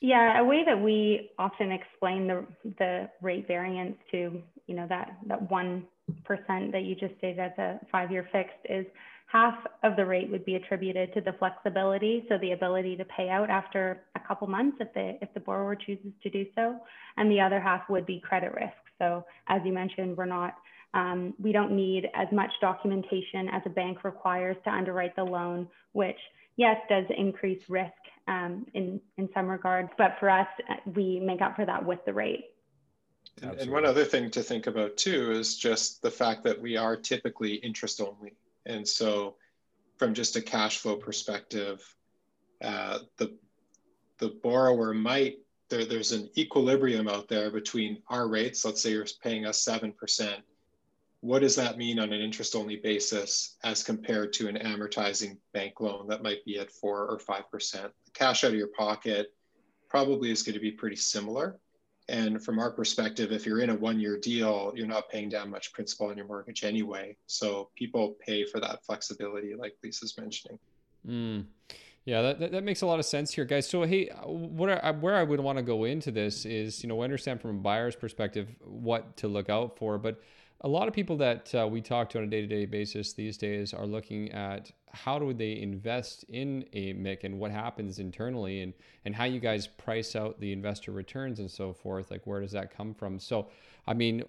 [0.00, 2.46] Yeah, a way that we often explain the
[2.78, 5.84] the rate variance to you know that that one
[6.24, 8.86] percent that you just did as the five year fixed is
[9.26, 13.28] half of the rate would be attributed to the flexibility, so the ability to pay
[13.28, 16.76] out after a couple months if the if the borrower chooses to do so,
[17.16, 18.76] and the other half would be credit risk.
[18.98, 20.56] So as you mentioned, we're not
[20.92, 25.68] um, we don't need as much documentation as a bank requires to underwrite the loan,
[25.92, 26.18] which
[26.56, 27.92] yes does increase risk
[28.28, 29.90] um, in, in some regards.
[29.96, 30.48] But for us,
[30.94, 32.44] we make up for that with the rate.
[33.42, 36.76] And, and, one other thing to think about too is just the fact that we
[36.76, 38.34] are typically interest only.
[38.64, 39.36] And so,
[39.98, 41.82] from just a cash flow perspective,
[42.62, 43.36] uh, the,
[44.18, 48.64] the borrower might, there, there's an equilibrium out there between our rates.
[48.64, 50.42] Let's say you're paying us 7%
[51.26, 55.80] what does that mean on an interest only basis as compared to an amortizing bank
[55.80, 57.90] loan that might be at four or 5%?
[58.16, 59.28] Cash out of your pocket
[59.88, 61.58] probably is going to be pretty similar.
[62.08, 65.50] And from our perspective, if you're in a one year deal, you're not paying down
[65.50, 67.16] much principal on your mortgage anyway.
[67.26, 70.58] So people pay for that flexibility, like Lisa's mentioning.
[71.06, 71.46] Mm.
[72.04, 73.68] Yeah, that, that makes a lot of sense here, guys.
[73.68, 77.02] So, hey, what I, where I would want to go into this is, you know,
[77.02, 80.22] understand from a buyer's perspective what to look out for, but
[80.62, 83.74] a lot of people that uh, we talk to on a day-to-day basis these days
[83.74, 88.72] are looking at how do they invest in a MIC and what happens internally and
[89.04, 92.52] and how you guys price out the investor returns and so forth like where does
[92.52, 93.18] that come from?
[93.18, 93.48] So
[93.86, 94.24] i mean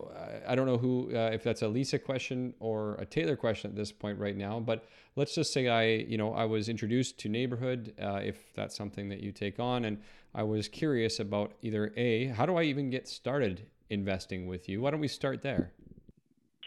[0.48, 3.76] i don't know who uh, if that's a lisa question or a taylor question at
[3.76, 4.86] this point right now but
[5.16, 9.10] let's just say i you know i was introduced to neighborhood uh, if that's something
[9.10, 9.98] that you take on and
[10.36, 14.82] i was curious about either a how do i even get started investing with you?
[14.82, 15.72] Why don't we start there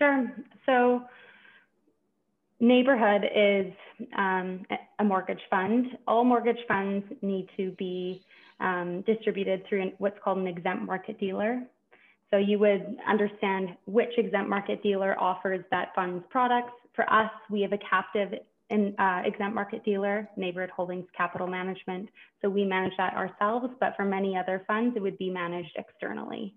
[0.01, 0.33] Sure.
[0.67, 1.03] So
[2.61, 3.73] Neighborhood is
[4.17, 4.63] um,
[4.99, 5.87] a mortgage fund.
[6.07, 8.23] All mortgage funds need to be
[8.61, 11.63] um, distributed through what's called an exempt market dealer.
[12.31, 16.73] So you would understand which exempt market dealer offers that fund's products.
[16.95, 18.35] For us, we have a captive
[18.69, 22.11] in, uh, exempt market dealer, Neighborhood Holdings Capital Management.
[22.43, 26.55] So we manage that ourselves, but for many other funds, it would be managed externally.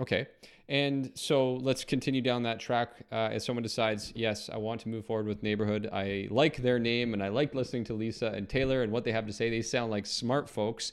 [0.00, 0.26] Okay.
[0.68, 3.04] And so let's continue down that track.
[3.12, 6.78] Uh, as someone decides, yes, I want to move forward with Neighborhood, I like their
[6.78, 9.50] name and I like listening to Lisa and Taylor and what they have to say.
[9.50, 10.92] They sound like smart folks.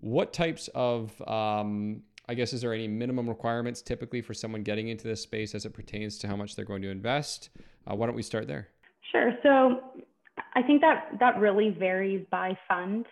[0.00, 4.88] What types of, um, I guess, is there any minimum requirements typically for someone getting
[4.88, 7.50] into this space as it pertains to how much they're going to invest?
[7.86, 8.68] Uh, why don't we start there?
[9.12, 9.32] Sure.
[9.42, 9.80] So
[10.54, 13.06] I think that that really varies by fund.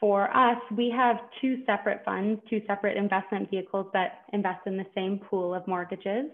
[0.00, 4.86] For us, we have two separate funds, two separate investment vehicles that invest in the
[4.94, 6.26] same pool of mortgages.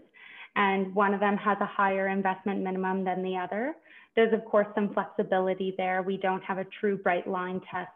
[0.55, 3.75] And one of them has a higher investment minimum than the other.
[4.15, 6.03] There's, of course, some flexibility there.
[6.03, 7.91] We don't have a true bright line test.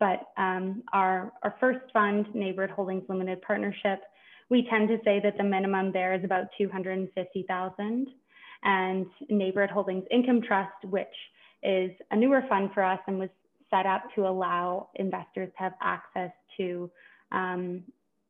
[0.00, 4.00] But um, our, our first fund, Neighborhood Holdings Limited Partnership,
[4.48, 8.06] we tend to say that the minimum there is about 250,000.
[8.64, 11.06] And Neighborhood Holdings Income Trust, which
[11.62, 13.28] is a newer fund for us and was
[13.72, 16.90] set up to allow investors to have access to
[17.32, 17.82] um,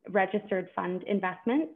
[0.09, 1.73] registered fund investments.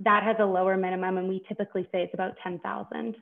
[0.00, 3.16] That has a lower minimum, and we typically say it's about 10,000.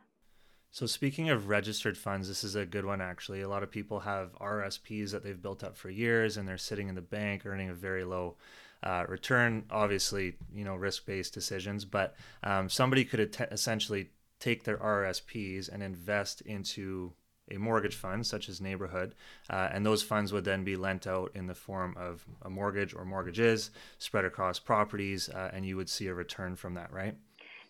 [0.70, 3.40] So, speaking of registered funds, this is a good one actually.
[3.40, 6.88] A lot of people have RSPs that they've built up for years and they're sitting
[6.88, 8.36] in the bank earning a very low
[8.82, 9.64] uh, return.
[9.70, 15.82] Obviously, you know, risk based decisions, but um, somebody could essentially take their RSPs and
[15.82, 17.14] invest into
[17.50, 19.14] a mortgage fund such as neighborhood
[19.50, 22.94] uh, and those funds would then be lent out in the form of a mortgage
[22.94, 27.16] or mortgages spread across properties uh, and you would see a return from that right?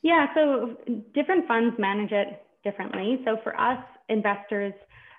[0.03, 0.77] Yeah so
[1.15, 3.21] different funds manage it differently.
[3.25, 4.73] So for us investors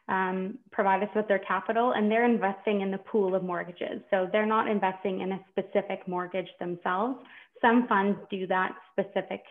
[0.09, 4.01] um, provide us with their capital and they're investing in the pool of mortgages.
[4.09, 7.19] So they're not investing in a specific mortgage themselves.
[7.61, 9.41] Some funds do that specific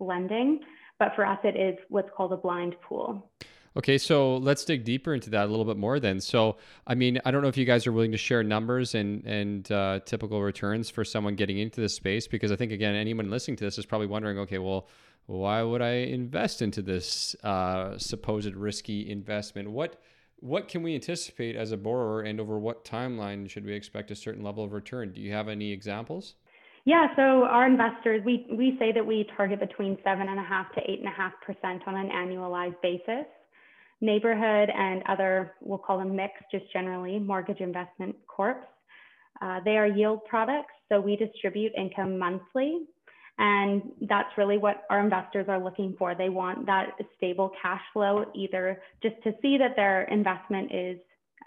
[0.00, 0.60] lending
[1.00, 3.28] but for us it is what's called a blind pool
[3.76, 6.20] Okay, so let's dig deeper into that a little bit more then.
[6.20, 6.56] So,
[6.88, 9.70] I mean, I don't know if you guys are willing to share numbers and and
[9.70, 13.56] uh, typical returns for someone getting into this space, because I think again, anyone listening
[13.58, 14.88] to this is probably wondering, okay, well,
[15.26, 19.70] why would I invest into this uh, supposed risky investment?
[19.70, 20.02] What
[20.40, 24.16] what can we anticipate as a borrower, and over what timeline should we expect a
[24.16, 25.12] certain level of return?
[25.12, 26.34] Do you have any examples?
[26.86, 30.74] Yeah, so our investors, we, we say that we target between seven and a half
[30.74, 33.26] to eight and a half percent on an annualized basis
[34.00, 38.64] neighborhood and other, we'll call them MICs, just generally mortgage investment corps.
[39.42, 42.82] Uh, they are yield products, so we distribute income monthly.
[43.38, 46.14] And that's really what our investors are looking for.
[46.14, 50.98] They want that stable cash flow, either just to see that their investment is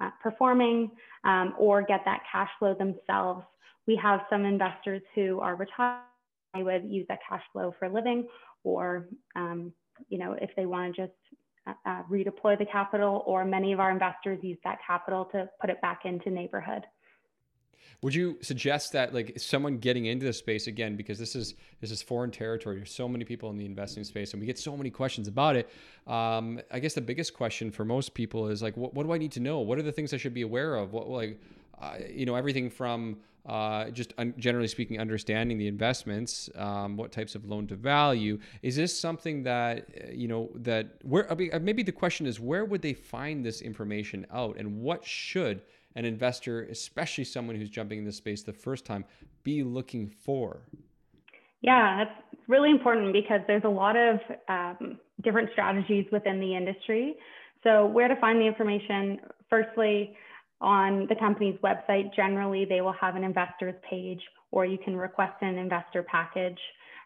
[0.01, 0.89] uh, performing
[1.23, 3.43] um, or get that cash flow themselves.
[3.85, 6.01] We have some investors who are retired,
[6.55, 8.27] they would use that cash flow for living,
[8.63, 9.71] or um,
[10.09, 11.13] you know, if they want to just
[11.67, 15.82] uh, redeploy the capital, or many of our investors use that capital to put it
[15.82, 16.84] back into neighborhood.
[18.02, 21.89] Would you suggest that like someone getting into the space again because this is this
[21.89, 22.76] is foreign territory?
[22.76, 25.56] There's so many people in the investing space, and we get so many questions about
[25.56, 25.69] it.
[26.06, 29.17] Um, I guess the biggest question for most people is like, what, what do I
[29.17, 29.60] need to know?
[29.60, 30.91] What are the things I should be aware of?
[30.91, 31.39] What like,
[31.84, 37.12] uh, you know, everything from uh, just un- generally speaking, understanding the investments, um, what
[37.12, 38.39] types of loan to value.
[38.62, 42.26] Is this something that uh, you know that where I mean, uh, maybe the question
[42.26, 45.62] is where would they find this information out, and what should
[45.96, 49.06] an investor, especially someone who's jumping in this space the first time,
[49.43, 50.62] be looking for?
[51.62, 57.15] Yeah, that's really important because there's a lot of um, different strategies within the industry.
[57.63, 59.19] So, where to find the information?
[59.50, 60.15] Firstly,
[60.63, 64.21] on the company's website, generally they will have an investors page
[64.52, 66.60] or you can request an investor package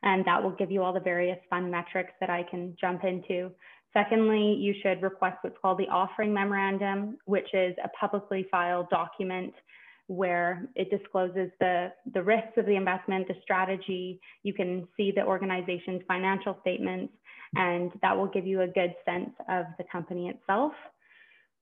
[0.04, 3.52] and that will give you all the various fund metrics that I can jump into.
[3.94, 9.54] Secondly, you should request what's called the offering memorandum, which is a publicly filed document
[10.08, 14.20] where it discloses the, the risks of the investment, the strategy.
[14.44, 17.14] You can see the organization's financial statements,
[17.56, 20.74] and that will give you a good sense of the company itself.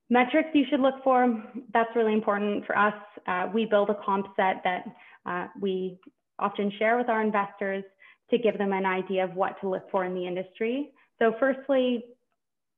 [0.09, 2.93] Metrics you should look for, that's really important for us.
[3.27, 4.85] Uh, we build a comp set that
[5.25, 5.97] uh, we
[6.37, 7.83] often share with our investors
[8.29, 10.91] to give them an idea of what to look for in the industry.
[11.19, 12.03] So firstly,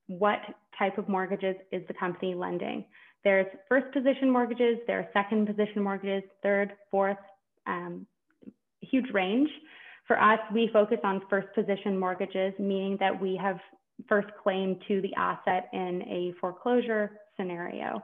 [0.07, 0.39] what
[0.77, 2.85] type of mortgages is the company lending?
[3.23, 7.17] There's first position mortgages, there are second position mortgages, third, fourth,
[7.65, 8.05] um,
[8.79, 9.49] huge range.
[10.05, 13.59] For us, we focus on first position mortgages, meaning that we have
[14.07, 18.03] first claim to the asset in a foreclosure scenario.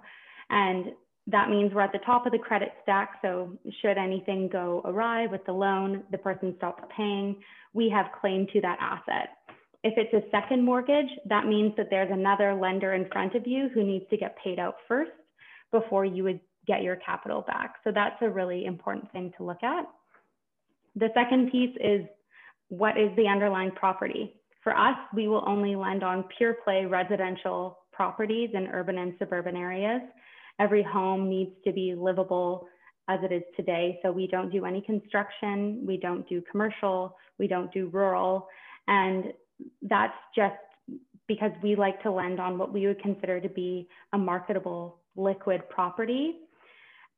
[0.50, 0.88] And
[1.28, 3.20] that means we're at the top of the credit stack.
[3.22, 7.38] So should anything go awry with the loan, the person stops paying,
[7.74, 9.30] we have claim to that asset.
[9.84, 13.70] If it's a second mortgage, that means that there's another lender in front of you
[13.74, 15.12] who needs to get paid out first
[15.72, 17.76] before you would get your capital back.
[17.84, 19.86] So that's a really important thing to look at.
[20.96, 22.06] the second piece is
[22.70, 24.36] what is the underlying property?
[24.64, 29.56] For us, we will only lend on pure play residential properties in urban and suburban
[29.56, 30.02] areas.
[30.60, 32.68] Every home needs to be livable
[33.10, 34.00] as it is today.
[34.02, 38.48] So we don't do any construction, we don't do commercial, we don't do rural.
[38.88, 39.26] And
[39.82, 40.56] that's just
[41.28, 45.68] because we like to lend on what we would consider to be a marketable liquid
[45.70, 46.36] property.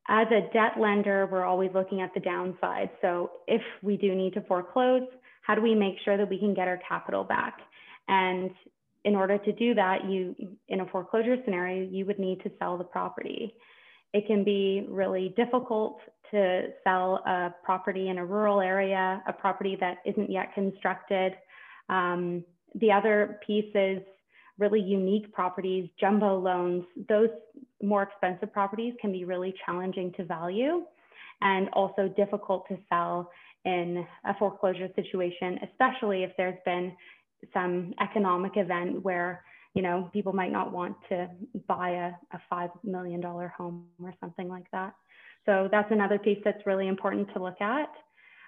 [0.08, 2.90] As a debt lender, we're always looking at the downside.
[3.00, 5.02] So if we do need to foreclose,
[5.46, 7.60] how do we make sure that we can get our capital back?
[8.08, 8.50] And
[9.04, 10.34] in order to do that, you
[10.68, 13.54] in a foreclosure scenario, you would need to sell the property.
[14.12, 16.00] It can be really difficult
[16.32, 21.34] to sell a property in a rural area, a property that isn't yet constructed.
[21.88, 24.02] Um, the other piece is
[24.58, 26.84] really unique properties, jumbo loans.
[27.08, 27.28] Those
[27.82, 30.84] more expensive properties can be really challenging to value
[31.42, 33.30] and also difficult to sell
[33.66, 36.92] in a foreclosure situation, especially if there's been
[37.52, 41.28] some economic event where you know people might not want to
[41.68, 44.94] buy a, a five million dollar home or something like that.
[45.44, 47.90] So that's another piece that's really important to look at.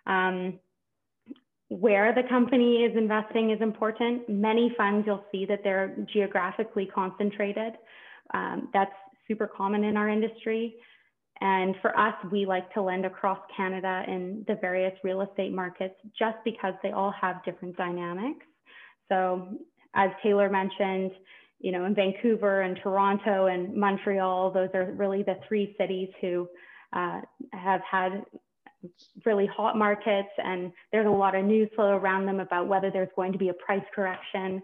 [0.07, 0.59] Um,
[1.69, 4.27] where the company is investing is important.
[4.29, 7.75] Many funds, you'll see that they're geographically concentrated.
[8.33, 8.93] Um, that's
[9.27, 10.77] super common in our industry.
[11.41, 15.95] And for us, we like to lend across Canada in the various real estate markets
[16.19, 18.45] just because they all have different dynamics.
[19.09, 19.59] So
[19.95, 21.13] as Taylor mentioned,
[21.61, 26.49] you know, in Vancouver and Toronto and Montreal, those are really the three cities who
[26.93, 27.21] uh,
[27.53, 28.25] have had
[29.25, 33.09] really hot markets and there's a lot of news flow around them about whether there's
[33.17, 34.63] going to be a price correction.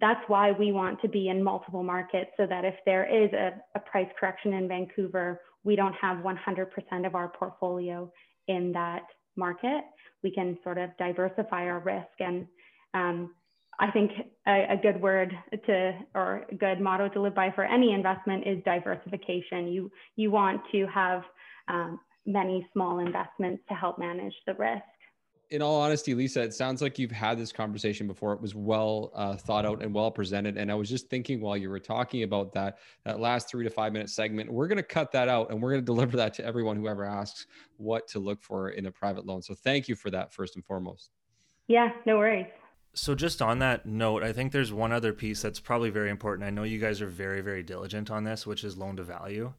[0.00, 3.52] That's why we want to be in multiple markets so that if there is a,
[3.76, 8.10] a price correction in Vancouver, we don't have 100% of our portfolio
[8.46, 9.02] in that
[9.36, 9.82] market.
[10.22, 12.20] We can sort of diversify our risk.
[12.20, 12.46] And
[12.94, 13.34] um,
[13.78, 14.12] I think
[14.46, 18.46] a, a, good word to or a good motto to live by for any investment
[18.46, 19.68] is diversification.
[19.68, 21.22] You you want to have
[21.68, 24.82] um, many small investments to help manage the risk.
[25.50, 28.32] In all honesty, Lisa, it sounds like you've had this conversation before.
[28.32, 30.56] It was well uh, thought out and well presented.
[30.56, 33.70] And I was just thinking while you were talking about that, that last three to
[33.70, 36.34] five minute segment, we're going to cut that out and we're going to deliver that
[36.34, 39.40] to everyone who ever asks what to look for in a private loan.
[39.40, 41.10] So thank you for that, first and foremost.
[41.68, 42.46] Yeah, no worries.
[42.94, 46.46] So, just on that note, I think there's one other piece that's probably very important.
[46.46, 49.52] I know you guys are very, very diligent on this, which is loan to value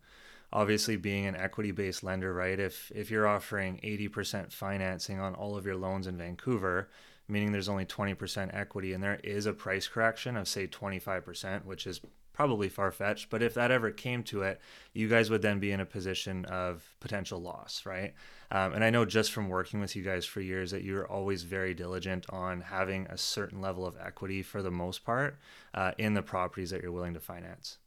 [0.51, 2.59] obviously being an equity based lender right?
[2.59, 6.89] If if you're offering 80% financing on all of your loans in Vancouver
[7.27, 11.85] meaning there's only 20% equity and there is a price correction of say 25% which
[11.85, 11.99] is
[12.33, 14.61] probably far fetched but if that ever came to it
[14.93, 18.13] you guys would then be in a position of potential loss right?
[18.51, 21.43] Um, and i know just from working with you guys for years that you're always
[21.43, 25.37] very diligent on having a certain level of equity for the most part
[25.73, 27.79] uh, in the properties that you're willing to finance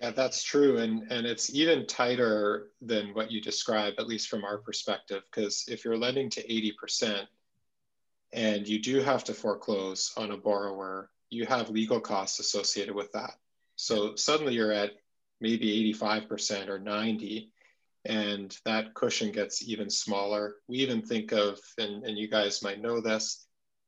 [0.00, 0.78] yeah, that's true.
[0.78, 5.64] And, and it's even tighter than what you describe, at least from our perspective, because
[5.68, 7.26] if you're lending to 80%
[8.32, 13.10] and you do have to foreclose on a borrower, you have legal costs associated with
[13.12, 13.32] that.
[13.76, 14.92] So suddenly you're at
[15.40, 17.50] maybe 85% or 90
[18.04, 20.56] and that cushion gets even smaller.
[20.68, 23.45] We even think of, and, and you guys might know this,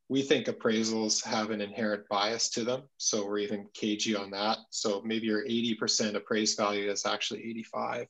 [0.09, 2.83] we think appraisals have an inherent bias to them.
[2.97, 4.59] So we're even cagey on that.
[4.71, 8.07] So maybe your 80% appraised value is actually 85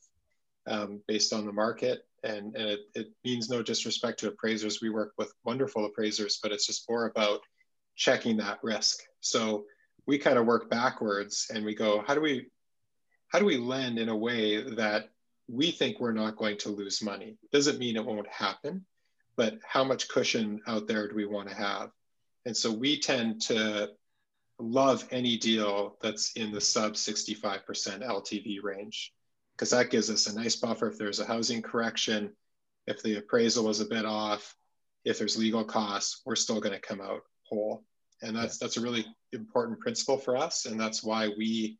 [0.68, 2.04] um, based on the market.
[2.22, 4.80] And, and it, it means no disrespect to appraisers.
[4.80, 7.40] We work with wonderful appraisers, but it's just more about
[7.96, 9.00] checking that risk.
[9.20, 9.64] So
[10.06, 12.46] we kind of work backwards and we go, how do we,
[13.28, 15.11] how do we lend in a way that
[15.48, 17.38] we think we're not going to lose money?
[17.52, 18.84] Doesn't mean it won't happen,
[19.38, 21.90] but how much cushion out there do we want to have?
[22.44, 23.90] And so we tend to
[24.59, 27.40] love any deal that's in the sub 65%
[28.05, 29.12] LTV range,
[29.57, 32.33] because that gives us a nice buffer if there's a housing correction,
[32.88, 34.57] if the appraisal was a bit off,
[35.05, 37.85] if there's legal costs, we're still going to come out whole.
[38.20, 40.66] And that's that's a really important principle for us.
[40.66, 41.79] And that's why we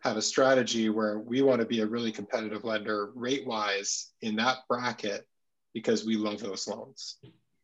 [0.00, 4.34] have a strategy where we want to be a really competitive lender rate wise in
[4.36, 5.28] that bracket
[5.72, 7.16] because we love those loans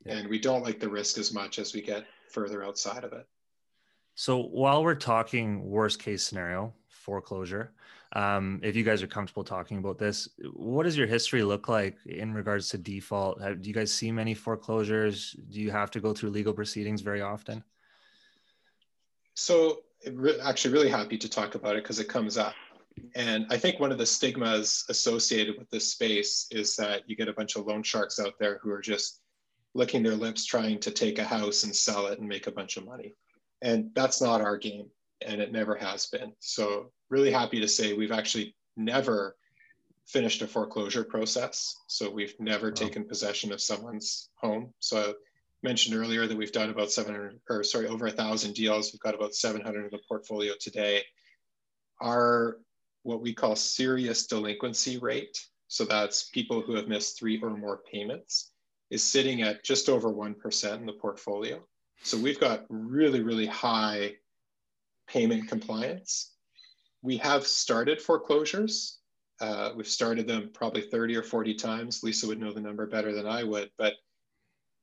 [0.07, 3.27] and we don't like the risk as much as we get further outside of it.
[4.15, 7.73] So while we're talking worst case scenario, foreclosure,
[8.13, 11.99] um, if you guys are comfortable talking about this, what does your history look like
[12.07, 13.41] in regards to default?
[13.41, 15.37] Have, do you guys see many foreclosures?
[15.51, 17.63] Do you have to go through legal proceedings very often?
[19.35, 19.83] So,
[20.43, 22.55] actually, really happy to talk about it because it comes up.
[23.15, 27.29] And I think one of the stigmas associated with this space is that you get
[27.29, 29.21] a bunch of loan sharks out there who are just
[29.75, 32.77] licking their lips trying to take a house and sell it and make a bunch
[32.77, 33.15] of money.
[33.63, 34.91] And that's not our game,
[35.27, 36.33] and it never has been.
[36.41, 39.37] So, really happy to say we've actually never
[40.07, 41.75] finished a foreclosure process.
[41.89, 42.75] So, we've never wow.
[42.75, 44.73] taken possession of someone's home.
[44.79, 45.15] So, I
[45.63, 48.93] mentioned earlier that we've done about 700 or sorry, over a thousand deals.
[48.93, 51.03] We've got about 700 in the portfolio today.
[52.01, 52.59] Our
[53.03, 55.39] what we call serious delinquency rate,
[55.69, 58.53] so that's people who have missed three or more payments,
[58.91, 61.63] is sitting at just over 1% in the portfolio.
[62.03, 64.17] So we've got really, really high
[65.09, 66.33] payment compliance.
[67.03, 68.99] We have started foreclosures.
[69.41, 72.03] Uh, we've started them probably 30 or 40 times.
[72.03, 73.95] Lisa would know the number better than I would, but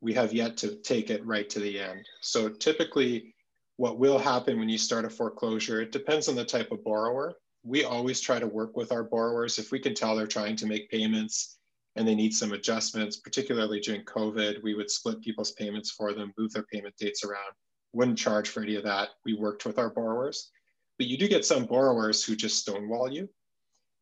[0.02, 2.06] we have yet to take it right to the end.
[2.22, 3.34] So typically,
[3.78, 7.36] what will happen when you start a foreclosure, it depends on the type of borrower.
[7.66, 9.58] We always try to work with our borrowers.
[9.58, 11.58] If we can tell they're trying to make payments
[11.96, 16.32] and they need some adjustments, particularly during COVID, we would split people's payments for them,
[16.38, 17.54] move their payment dates around,
[17.94, 19.10] wouldn't charge for any of that.
[19.26, 20.52] We worked with our borrowers.
[21.00, 23.28] But you do get some borrowers who just stonewall you.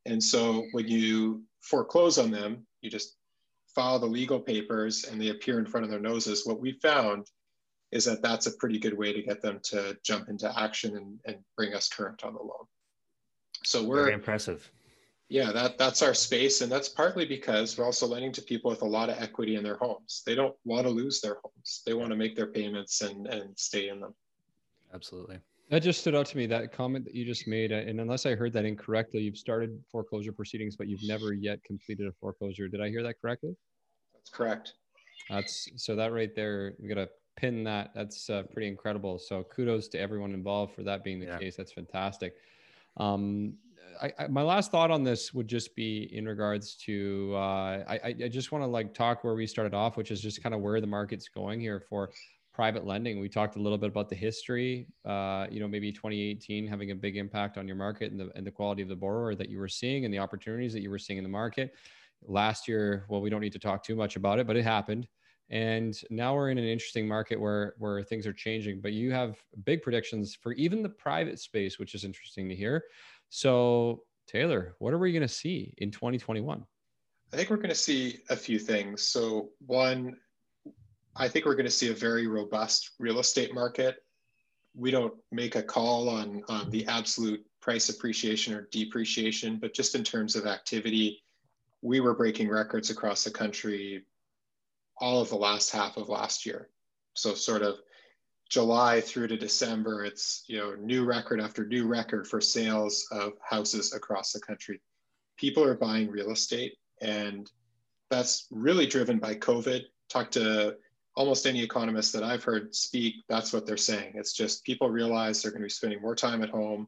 [0.06, 3.16] And so when you foreclose on them, you just
[3.74, 6.46] file the legal papers and they appear in front of their noses.
[6.46, 7.28] What we found
[7.92, 11.20] is that that's a pretty good way to get them to jump into action and,
[11.26, 12.66] and bring us current on the loan.
[13.66, 14.70] So we're very impressive
[15.34, 18.84] yeah, that that's our space, and that's partly because we're also lending to people with
[18.84, 20.22] a lot of equity in their homes.
[20.28, 23.58] They don't want to lose their homes; they want to make their payments and and
[23.58, 24.14] stay in them.
[24.94, 25.40] Absolutely.
[25.72, 26.46] That just stood out to me.
[26.46, 30.34] That comment that you just made, and unless I heard that incorrectly, you've started foreclosure
[30.34, 32.68] proceedings, but you've never yet completed a foreclosure.
[32.68, 33.56] Did I hear that correctly?
[34.14, 34.74] That's correct.
[35.32, 36.76] That's so that right there.
[36.80, 37.90] We got to pin that.
[37.96, 39.18] That's uh, pretty incredible.
[39.18, 41.40] So kudos to everyone involved for that being the yeah.
[41.40, 41.56] case.
[41.56, 42.36] That's fantastic.
[42.98, 43.56] Um,
[44.02, 48.16] I, I, my last thought on this would just be in regards to uh, I,
[48.24, 50.62] I just want to like talk where we started off, which is just kind of
[50.62, 52.10] where the market's going here for
[52.54, 53.20] private lending.
[53.20, 56.96] We talked a little bit about the history, uh, you know, maybe 2018 having a
[56.96, 59.60] big impact on your market and the and the quality of the borrower that you
[59.60, 61.74] were seeing and the opportunities that you were seeing in the market.
[62.26, 65.08] Last year, well, we don't need to talk too much about it, but it happened.
[65.50, 68.82] And now we're in an interesting market where where things are changing.
[68.82, 72.84] But you have big predictions for even the private space, which is interesting to hear.
[73.30, 76.66] So, Taylor, what are we going to see in 2021?
[77.32, 79.08] I think we're going to see a few things.
[79.08, 80.18] So, one,
[81.16, 83.98] I think we're going to see a very robust real estate market.
[84.76, 89.96] We don't make a call on, on the absolute price appreciation or depreciation, but just
[89.96, 91.24] in terms of activity,
[91.82, 94.06] we were breaking records across the country
[94.98, 96.70] all of the last half of last year.
[97.14, 97.78] So, sort of
[98.50, 103.34] July through to December, it's you know new record after new record for sales of
[103.48, 104.82] houses across the country.
[105.38, 107.50] People are buying real estate, and
[108.10, 109.82] that's really driven by COVID.
[110.10, 110.76] Talk to
[111.16, 113.16] almost any economist that I've heard speak.
[113.28, 114.14] That's what they're saying.
[114.16, 116.88] It's just people realize they're going to be spending more time at home,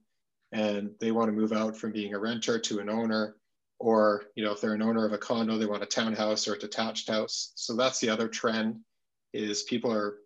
[0.52, 3.36] and they want to move out from being a renter to an owner,
[3.80, 6.56] or you know if they're an owner of a condo, they want a townhouse or
[6.56, 7.52] a detached house.
[7.56, 8.80] So that's the other trend
[9.34, 10.18] is people are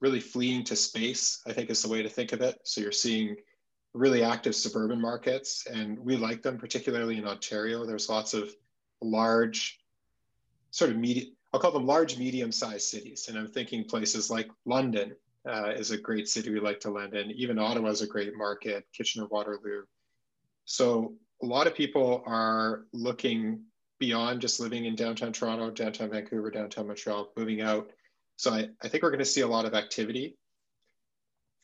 [0.00, 2.58] really fleeing to space, I think is the way to think of it.
[2.64, 3.36] So you're seeing
[3.94, 7.86] really active suburban markets, and we like them, particularly in Ontario.
[7.86, 8.54] There's lots of
[9.00, 9.80] large,
[10.72, 13.28] sort of medium, I'll call them large, medium sized cities.
[13.28, 15.14] And I'm thinking places like London
[15.48, 17.30] uh, is a great city we like to lend in.
[17.30, 19.84] Even Ottawa is a great market, Kitchener Waterloo.
[20.64, 21.14] So
[21.44, 23.60] a lot of people are looking
[24.00, 27.88] beyond just living in downtown Toronto, downtown Vancouver, downtown Montreal, moving out
[28.36, 30.36] so I, I think we're going to see a lot of activity.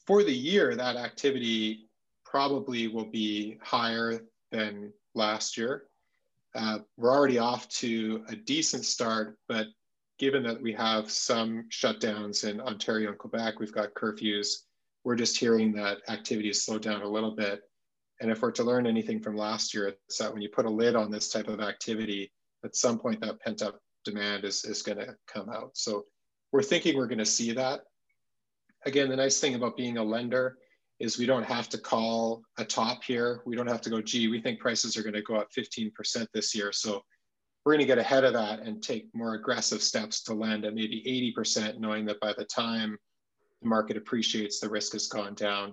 [0.07, 1.89] For the year, that activity
[2.25, 4.21] probably will be higher
[4.51, 5.85] than last year.
[6.55, 9.67] Uh, we're already off to a decent start, but
[10.19, 14.65] given that we have some shutdowns in Ontario and Quebec, we've got curfews,
[15.05, 17.63] we're just hearing that activity has slowed down a little bit.
[18.21, 20.71] And if we're to learn anything from last year, it's that when you put a
[20.71, 22.31] lid on this type of activity,
[22.65, 25.71] at some point that pent up demand is, is going to come out.
[25.75, 26.05] So
[26.53, 27.81] we're thinking we're going to see that.
[28.87, 30.59] Again, the nice thing about being a lender
[30.99, 33.41] is we don't have to call a top here.
[33.47, 36.27] We don't have to go, gee, we think prices are going to go up 15%
[36.35, 36.73] this year.
[36.73, 37.03] So
[37.65, 40.75] we're going to get ahead of that and take more aggressive steps to lend at
[40.75, 42.99] maybe 80%, knowing that by the time
[43.63, 45.73] the market appreciates, the risk has gone down.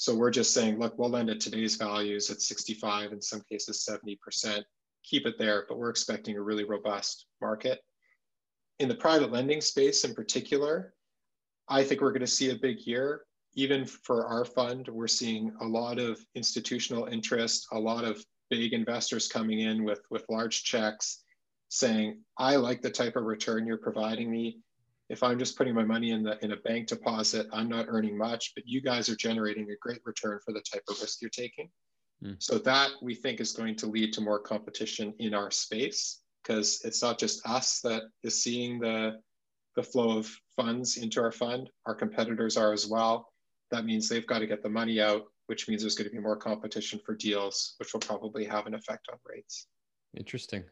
[0.00, 3.86] So we're just saying, look, we'll lend at today's values at 65, in some cases
[3.86, 4.62] 70%.
[5.04, 7.80] Keep it there, but we're expecting a really robust market
[8.80, 10.94] in the private lending space in particular,
[11.68, 13.22] I think we're going to see a big year.
[13.54, 18.72] Even for our fund, we're seeing a lot of institutional interest, a lot of big
[18.72, 21.22] investors coming in with, with large checks
[21.68, 24.60] saying, I like the type of return you're providing me.
[25.10, 28.16] If I'm just putting my money in the in a bank deposit, I'm not earning
[28.16, 31.30] much, but you guys are generating a great return for the type of risk you're
[31.30, 31.68] taking.
[32.24, 32.36] Mm.
[32.38, 36.80] So that we think is going to lead to more competition in our space because
[36.84, 39.20] it's not just us that is seeing the
[39.74, 41.68] the flow of funds into our fund.
[41.86, 43.32] Our competitors are as well.
[43.72, 46.22] That means they've got to get the money out, which means there's going to be
[46.22, 49.66] more competition for deals, which will probably have an effect on rates.
[50.16, 50.64] Interesting.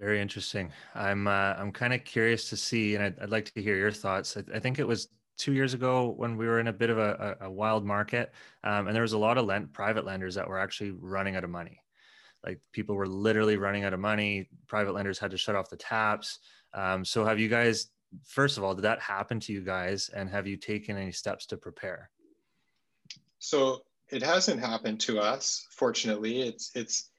[0.00, 0.72] Very interesting.
[0.94, 3.92] I'm uh, I'm kind of curious to see, and I'd, I'd, like to hear your
[3.92, 4.34] thoughts.
[4.34, 6.96] I, I, think it was two years ago when we were in a bit of
[6.96, 8.32] a, a wild market,
[8.64, 11.44] um, and there was a lot of lend, private lenders that were actually running out
[11.44, 11.82] of money.
[12.42, 14.48] Like people were literally running out of money.
[14.68, 16.38] Private lenders had to shut off the taps.
[16.72, 17.88] Um, so, have you guys?
[18.24, 21.44] First of all, did that happen to you guys, and have you taken any steps
[21.46, 22.08] to prepare?
[23.38, 25.66] So it hasn't happened to us.
[25.72, 27.10] Fortunately, it's it's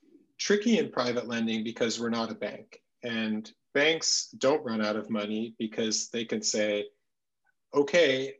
[0.41, 2.81] tricky in private lending because we're not a bank.
[3.03, 6.85] And banks don't run out of money because they can say,
[7.75, 8.33] okay,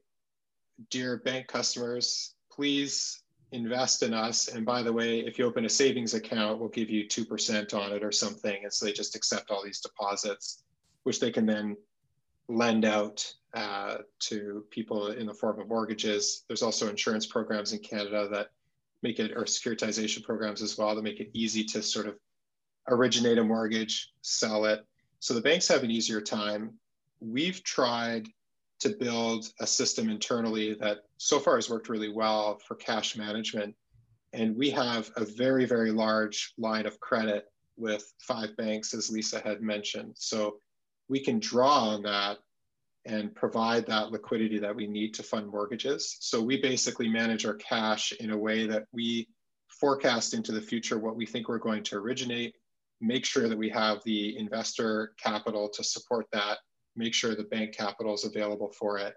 [0.90, 3.22] dear bank customers, please
[3.52, 4.48] invest in us.
[4.48, 7.92] And by the way, if you open a savings account, we'll give you 2% on
[7.94, 8.64] it or something.
[8.64, 10.64] And so they just accept all these deposits,
[11.04, 11.78] which they can then
[12.48, 16.46] lend out uh, to people in the form of mortgages.
[16.48, 18.48] There's also insurance programs in Canada that
[19.04, 22.16] make it, or securitization programs as well, that make it easy to sort of
[22.88, 24.86] originate a mortgage, sell it.
[25.20, 26.74] So the banks have an easier time.
[27.20, 28.28] We've tried
[28.80, 33.76] to build a system internally that so far has worked really well for cash management.
[34.34, 37.46] And we have a very, very large line of credit
[37.78, 40.14] with five banks, as Lisa had mentioned.
[40.18, 40.58] So
[41.10, 42.38] we can draw on that
[43.06, 46.18] and provide that liquidity that we need to fund mortgages.
[46.20, 49.28] So we basically manage our cash in a way that we
[49.68, 52.54] forecast into the future what we think we're going to originate,
[53.00, 56.60] make sure that we have the investor capital to support that,
[56.96, 59.16] make sure the bank capital is available for it,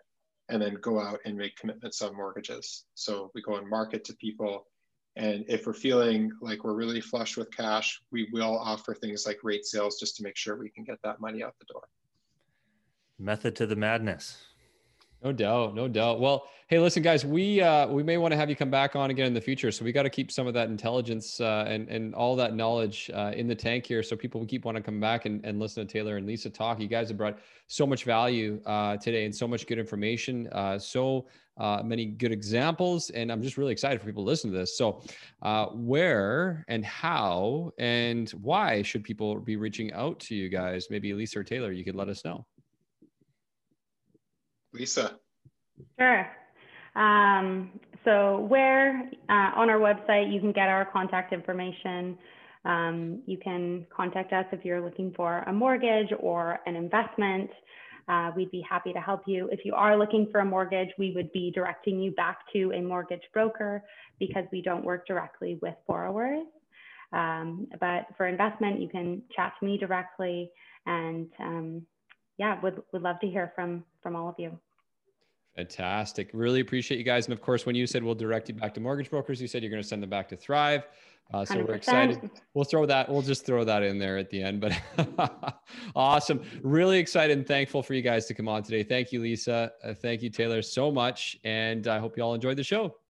[0.48, 2.84] and then go out and make commitments on mortgages.
[2.94, 4.66] So we go and market to people.
[5.16, 9.38] And if we're feeling like we're really flush with cash, we will offer things like
[9.42, 11.82] rate sales just to make sure we can get that money out the door.
[13.24, 14.36] Method to the madness.
[15.22, 16.20] No doubt, no doubt.
[16.20, 19.08] Well, hey, listen, guys, we uh, we may want to have you come back on
[19.08, 19.72] again in the future.
[19.72, 23.10] So we got to keep some of that intelligence uh, and and all that knowledge
[23.14, 25.58] uh, in the tank here, so people will keep wanting to come back and, and
[25.58, 26.78] listen to Taylor and Lisa talk.
[26.78, 30.78] You guys have brought so much value uh, today and so much good information, uh,
[30.78, 34.58] so uh, many good examples, and I'm just really excited for people to listen to
[34.58, 34.76] this.
[34.76, 35.02] So,
[35.72, 40.88] where and how and why should people be reaching out to you guys?
[40.90, 42.44] Maybe Lisa or Taylor, you could let us know.
[44.74, 45.18] Lisa.
[45.98, 46.26] Sure.
[46.96, 52.18] Um, so where uh, on our website you can get our contact information.
[52.64, 57.50] Um, you can contact us if you're looking for a mortgage or an investment.
[58.08, 59.48] Uh, we'd be happy to help you.
[59.50, 62.82] If you are looking for a mortgage, we would be directing you back to a
[62.82, 63.82] mortgage broker
[64.18, 66.46] because we don't work directly with borrowers.
[67.12, 70.50] Um, but for investment, you can chat to me directly
[70.86, 71.82] and um,
[72.38, 74.56] yeah, would, would love to hear from, from all of you.
[75.56, 76.30] Fantastic.
[76.32, 77.26] Really appreciate you guys.
[77.26, 79.62] And of course, when you said we'll direct you back to mortgage brokers, you said
[79.62, 80.86] you're going to send them back to Thrive.
[81.32, 82.30] Uh, so we are excited.
[82.52, 83.08] We'll throw that.
[83.08, 84.60] We'll just throw that in there at the end.
[84.60, 84.78] But
[85.96, 86.42] awesome.
[86.62, 88.82] Really excited and thankful for you guys to come on today.
[88.82, 89.72] Thank you, Lisa.
[89.82, 91.38] Uh, thank you, Taylor, so much.
[91.44, 92.96] And I hope you all enjoyed the show.